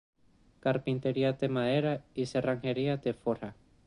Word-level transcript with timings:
Carpintería 0.61 1.33
de 1.33 1.47
madera, 1.47 2.01
y 2.15 2.25
cerrajería 2.25 2.97
de 2.97 3.13
forja. 3.13 3.53